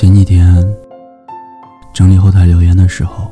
[0.00, 0.64] 前几天
[1.92, 3.28] 整理后台留言的时候，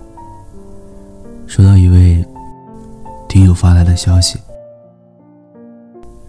[1.47, 2.27] 收到一位
[3.29, 4.37] 听友发来的消息，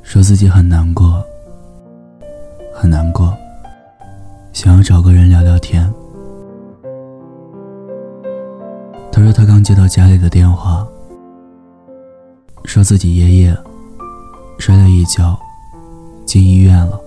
[0.04, 1.26] 说自己很难过，
[2.72, 3.36] 很难过，
[4.54, 5.92] 想要找个人聊聊天。
[9.12, 10.88] 他说他刚接到家里的电话，
[12.64, 13.58] 说自己爷爷
[14.60, 15.36] 摔了一跤，
[16.28, 17.07] 进医院了。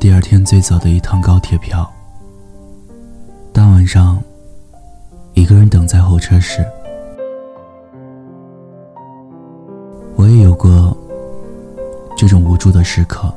[0.00, 1.90] 第二天最早的一趟高铁票。
[3.52, 4.22] 大晚上，
[5.34, 6.64] 一个人等在候车室。
[10.14, 10.96] 我也有过
[12.16, 13.32] 这种无助的时刻。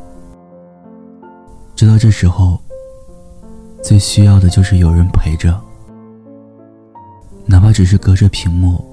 [1.75, 2.59] 知道这时候
[3.81, 5.59] 最需要的就是有人陪着，
[7.47, 8.83] 哪怕只是隔着屏幕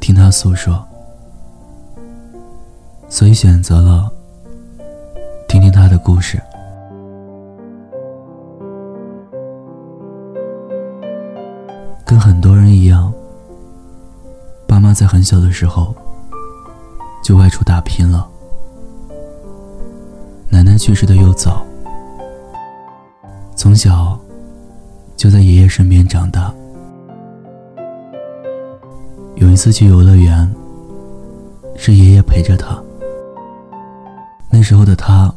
[0.00, 0.84] 听他诉说。
[3.08, 4.12] 所以选择了。
[5.56, 6.38] 听听他的故事。
[12.04, 13.10] 跟很多人一样，
[14.68, 15.96] 爸妈在很小的时候
[17.24, 18.28] 就外出打拼了。
[20.50, 21.64] 奶奶去世的又早，
[23.54, 24.18] 从小
[25.16, 26.52] 就在爷爷身边长大。
[29.36, 30.54] 有一次去游乐园，
[31.76, 32.78] 是爷爷陪着他。
[34.50, 35.32] 那时候的他，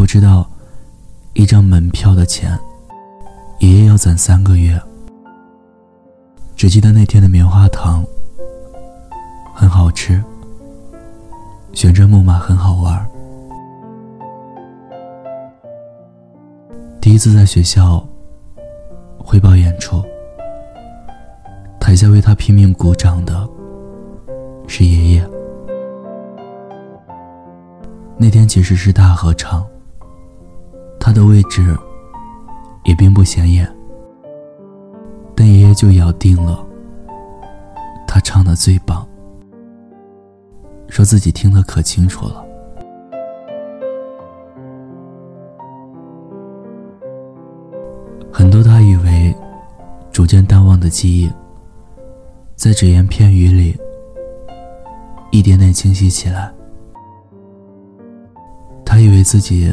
[0.00, 0.48] 不知道
[1.34, 2.58] 一张门票的钱，
[3.58, 4.80] 爷爷要攒三个月。
[6.56, 8.02] 只记得那天的棉花糖
[9.54, 10.24] 很好吃，
[11.74, 13.06] 旋转木马很好玩。
[16.98, 18.02] 第一次在学校
[19.18, 20.02] 汇报演出，
[21.78, 23.46] 台下为他拼命鼓掌的
[24.66, 25.30] 是爷爷。
[28.16, 29.62] 那天其实是大合唱，
[31.00, 31.76] 他的位置
[32.84, 33.68] 也并不显眼，
[35.34, 36.64] 但爷爷就咬定了
[38.06, 39.04] 他唱的最棒，
[40.88, 42.44] 说自己听得可清楚了。
[48.30, 49.34] 很多他以为
[50.12, 51.30] 逐渐淡忘的记忆，
[52.54, 53.76] 在只言片语里
[55.30, 56.52] 一点点清晰起来。
[58.84, 59.72] 他以为自己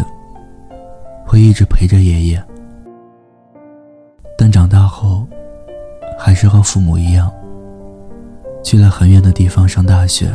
[1.27, 2.43] 会一直陪着爷爷，
[4.38, 5.27] 但长大后，
[6.17, 7.29] 还是和父母一样，
[8.63, 10.33] 去了很远的地方上大学，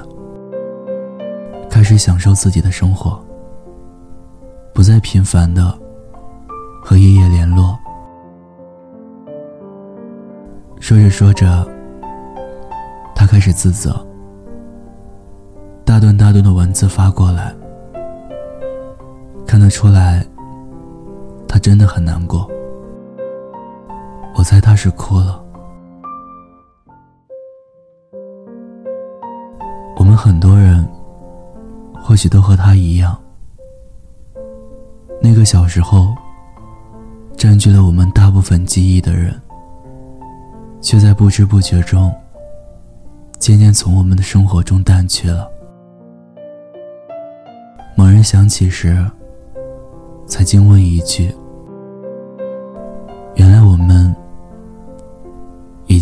[1.71, 3.19] 开始享受自己的生活，
[4.75, 5.75] 不再频繁的
[6.85, 7.79] 和爷爷联络。
[10.79, 11.67] 说着说着，
[13.15, 14.07] 他开始自责，
[15.87, 17.55] 大段大段的文字发过来。
[19.47, 20.25] 看得出来，
[21.53, 22.51] 他真的很难过。
[24.35, 25.45] 我猜他是哭了。
[29.99, 30.83] 我们很多人，
[32.03, 33.21] 或许都和他一样，
[35.21, 36.15] 那个小时候
[37.37, 39.39] 占据了我们大部分记忆的人，
[40.81, 42.11] 却在不知不觉中，
[43.39, 45.47] 渐渐从我们的生活中淡去了。
[47.95, 49.07] 猛然想起时。
[50.25, 51.35] 才惊问一句：“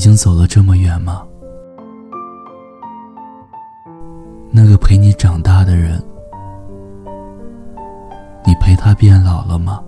[0.01, 1.23] 已经走了这么远吗？”
[4.51, 6.03] 那个陪你长大的人，
[8.47, 9.85] 你陪他变老了吗？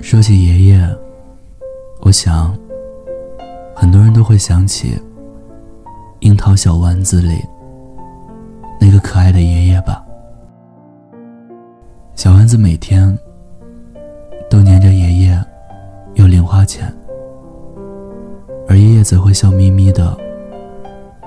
[0.00, 0.80] 说起爷爷，
[2.00, 2.56] 我想，
[3.74, 4.98] 很多人都会想起。
[6.20, 7.44] 樱桃小丸子里
[8.80, 10.05] 那个可爱的爷爷吧。
[12.16, 13.16] 小丸子每天
[14.48, 15.44] 都黏着爷爷
[16.14, 16.90] 要零花钱，
[18.66, 20.16] 而爷爷则会笑眯眯的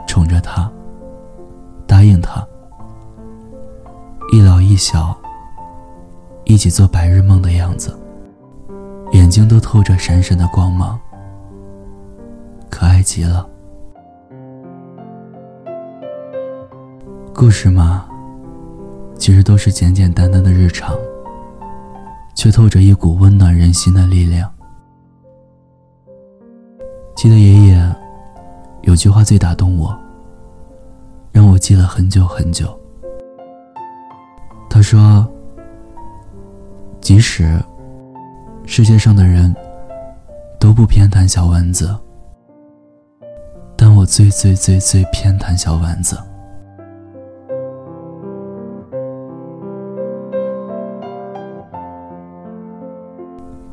[0.07, 0.67] 宠着他，
[1.85, 2.43] 答应他
[4.33, 5.15] 一老一小
[6.43, 7.95] 一起做白日梦的样子，
[9.11, 10.99] 眼睛都透着闪闪的光芒，
[12.67, 13.47] 可爱极了。
[17.35, 18.09] 故事嘛，
[19.19, 20.95] 其实都是简简单单的日常，
[22.33, 24.49] 却透着一股温暖人心的力量。
[27.15, 27.95] 记得爷爷
[28.83, 29.93] 有句话最打动我，
[31.33, 32.79] 让我记了很久很久。
[34.69, 35.27] 他说
[37.01, 37.61] ：“即使
[38.65, 39.53] 世界上的人
[40.57, 41.93] 都不偏袒小丸子，
[43.75, 46.17] 但我最最最最偏袒小丸子。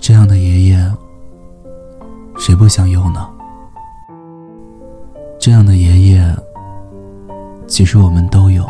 [0.07, 0.97] 这样的爷爷，
[2.39, 3.29] 谁不想有呢？
[5.37, 6.37] 这样的爷爷，
[7.67, 8.65] 其实我们都有。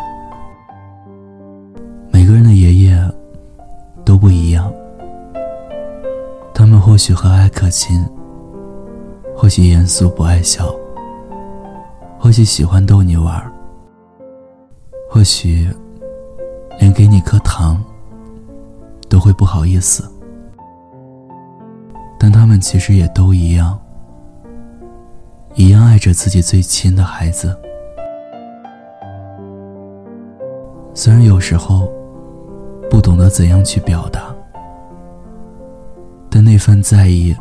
[2.09, 2.99] 每个人的爷爷
[4.03, 4.73] 都不一样，
[6.55, 8.03] 他们或许和蔼可亲，
[9.35, 10.73] 或许严肃不爱笑，
[12.17, 13.39] 或许喜欢逗你玩
[15.07, 15.69] 或许
[16.79, 17.79] 连给你颗糖
[19.07, 20.03] 都会不好意思。
[22.29, 23.79] 但他们其实也都一样，
[25.55, 27.57] 一样爱着自己最亲的孩子。
[30.93, 31.89] 虽然有时候
[32.89, 34.23] 不懂得怎样去表达，
[36.29, 37.33] 但那份在意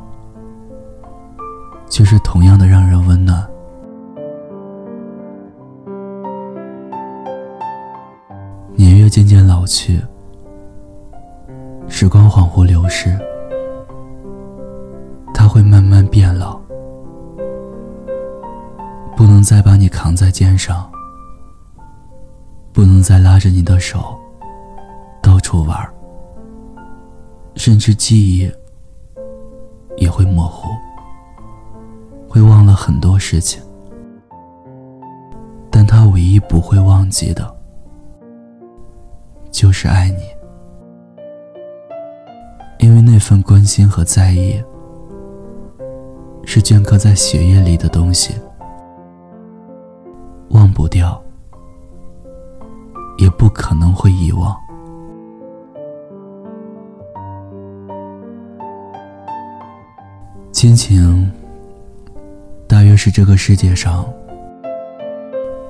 [1.91, 3.45] 却是同样的让人温暖。
[8.77, 10.01] 年月渐渐老去，
[11.89, 13.19] 时光恍惚流逝。
[15.57, 16.61] 会慢慢变老，
[19.17, 20.87] 不能再把你扛在肩上，
[22.75, 24.15] 不能再拉着你的手
[25.23, 25.75] 到处玩，
[27.55, 28.53] 甚至记忆
[29.97, 30.69] 也会模糊，
[32.29, 33.63] 会忘了很多事情。
[35.71, 37.57] 但他唯一不会忘记的，
[39.51, 40.19] 就是爱你，
[42.79, 44.63] 因为那份关心和在意。
[46.49, 48.33] 是镌刻在血液里的东西，
[50.51, 51.21] 忘不掉，
[53.19, 54.57] 也不可能会遗忘。
[60.53, 61.31] 亲情，
[62.67, 64.07] 大约是这个世界上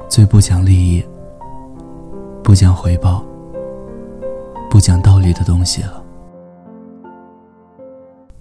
[0.08, 1.04] 最不讲利益、
[2.44, 3.24] 不讲回报、
[4.70, 6.04] 不讲道理的东西了。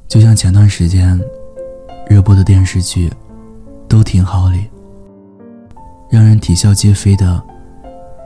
[0.07, 1.19] 就像前段时间。
[2.07, 3.11] 热播的电视剧，
[3.87, 4.69] 都挺好里，
[6.09, 7.41] 让人啼笑皆非的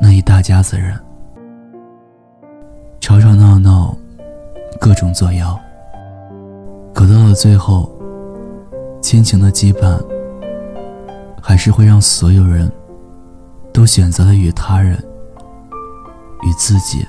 [0.02, 1.00] 那一大家子人，
[3.00, 3.96] 吵吵闹闹，
[4.80, 5.58] 各种作妖，
[6.94, 7.90] 可到了最后，
[9.02, 9.98] 亲情的羁绊，
[11.42, 12.70] 还是会让所有人
[13.72, 14.94] 都选择了与他人、
[16.44, 17.06] 与自己、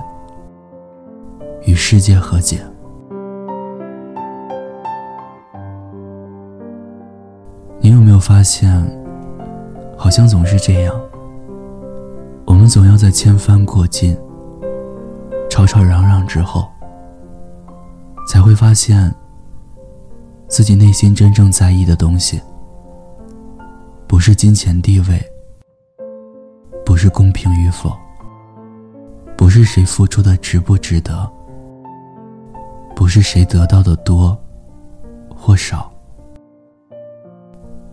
[1.66, 2.64] 与世界和解。
[8.30, 8.72] 发现，
[9.98, 10.94] 好像总是这样？
[12.46, 14.16] 我们总要在千帆过尽、
[15.50, 16.64] 吵吵嚷嚷之后，
[18.28, 19.12] 才会发现
[20.46, 22.40] 自己内心真正在意的东西，
[24.06, 25.20] 不是金钱地位，
[26.86, 27.92] 不是公平与否，
[29.36, 31.28] 不是谁付出的值不值得，
[32.94, 34.38] 不是谁得到的多
[35.34, 35.89] 或少。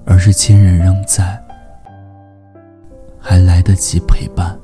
[0.10, 1.38] 而是亲人仍在，
[3.20, 4.58] 还来得及陪伴。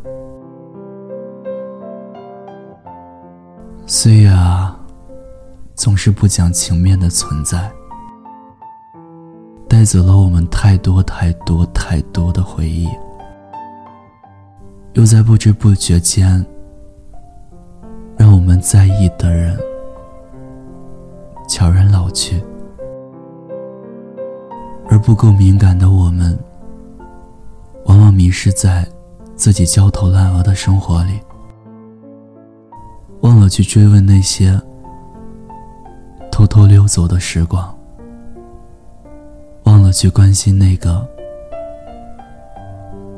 [3.86, 4.80] 岁月啊，
[5.76, 7.70] 总是不讲情面的存在，
[9.68, 12.88] 带走了我们太多太多太多的回忆，
[14.94, 16.44] 又在不知不觉间，
[18.16, 19.60] 让我们在意的人
[21.50, 22.42] 悄然老去。
[24.94, 26.38] 而不够敏感的我们，
[27.86, 28.88] 往往迷失在
[29.36, 31.20] 自己焦头烂额的生活里，
[33.22, 34.62] 忘了去追问那些
[36.32, 37.76] 偷偷溜走的时光，
[39.64, 41.04] 忘了去关心那个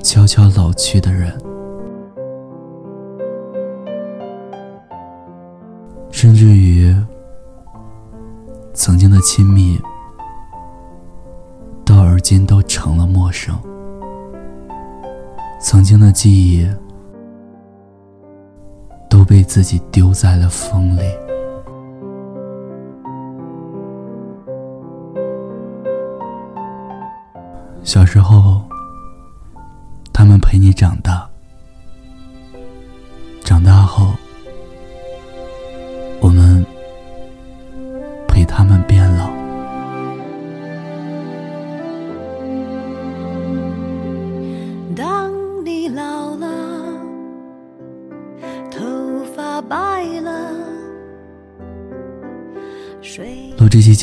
[0.02, 1.38] 悄悄老去的人，
[6.10, 6.96] 甚至于
[8.74, 9.78] 曾经的亲密。
[13.36, 13.54] 生，
[15.60, 16.66] 曾经的记忆
[19.10, 21.02] 都被自己丢在了风里。
[27.84, 28.62] 小时候，
[30.14, 31.30] 他们陪你长大，
[33.44, 34.14] 长大后，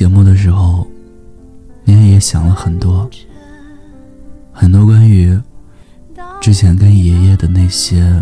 [0.02, 0.84] 节目的时候，
[1.84, 3.08] 年也想了很多。
[4.50, 5.40] 很多关于
[6.40, 8.20] 之前跟爷爷的那些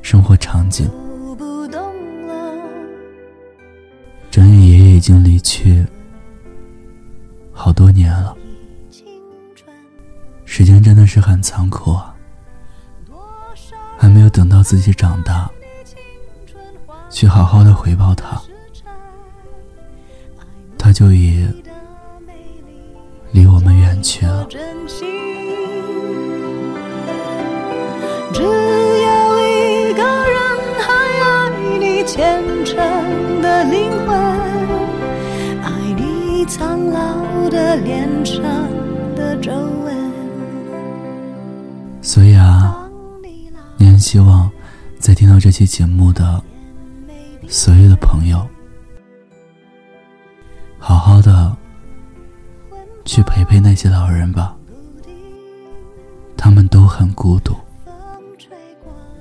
[0.00, 0.90] 生活场景。
[4.30, 5.84] 转眼爷爷已经离去
[7.52, 8.34] 好多年了，
[10.46, 12.16] 时间真的是很残酷啊！
[13.98, 15.50] 还没有等到自己长大，
[17.10, 18.40] 去好好的回报他，
[20.90, 21.46] 他就已
[23.30, 24.44] 离我们远去了。
[24.48, 24.58] 只
[28.42, 30.40] 有一个人
[30.80, 30.90] 还
[31.22, 32.74] 爱你虔诚
[33.40, 34.18] 的灵魂，
[35.62, 38.42] 爱你苍老的脸上
[39.14, 40.10] 的皱纹。
[42.02, 42.90] 所以啊，
[43.76, 44.50] 你很希望
[44.98, 46.42] 在听到这期节目的
[47.46, 48.44] 所有的朋友，
[50.82, 51.54] 好好的
[53.04, 54.56] 去陪陪那些老人吧，
[56.36, 57.54] 他们都很孤独。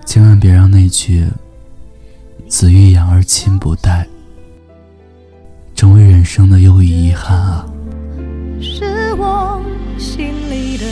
[0.05, 1.27] 千万别让那句
[2.49, 4.07] “子欲养而亲不待”
[5.75, 7.65] 成为人生的又一遗憾啊！
[8.59, 9.61] 是我
[9.99, 10.85] 心里的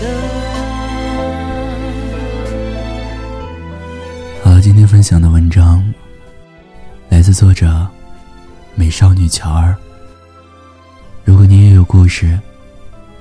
[0.00, 0.06] 歌。
[4.42, 5.84] 好了，今天分享的文章
[7.10, 7.86] 来自作者
[8.74, 9.76] 美少女乔儿。
[11.84, 12.38] 故事，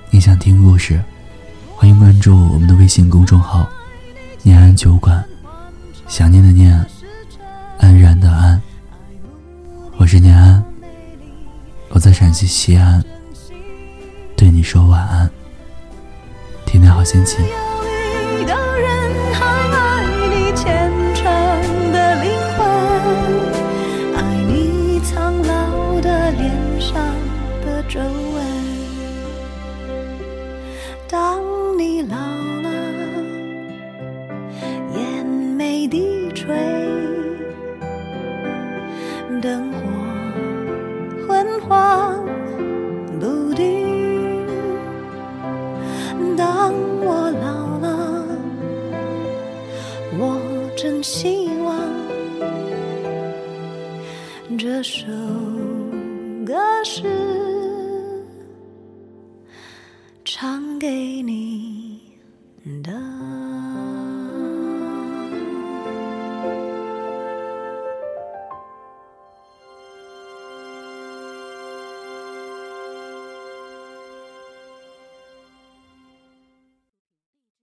[0.09, 1.01] 你想听故事，
[1.75, 3.67] 欢迎关注我们的微信公众号
[4.41, 5.23] “念安酒馆”。
[6.07, 6.85] 想念的念，
[7.79, 8.61] 安然的安。
[9.97, 10.63] 我是念安，
[11.89, 13.03] 我在陕西西安，
[14.35, 15.29] 对你说晚安，
[16.65, 17.43] 天天好心情。
[31.13, 31.43] 当
[31.77, 32.17] 你老。
[32.63, 32.71] 了，
[34.95, 36.55] 眼眉低垂，
[39.39, 39.77] 灯火
[41.27, 42.25] 昏黄
[43.19, 44.43] 不定。
[46.35, 48.25] 当我老了，
[50.17, 50.41] 我
[50.75, 51.77] 真希望
[54.57, 55.05] 这首
[56.43, 57.03] 歌是
[60.43, 61.42] 唱给你。